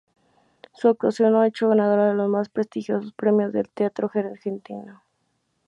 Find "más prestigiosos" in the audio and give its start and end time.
2.27-3.13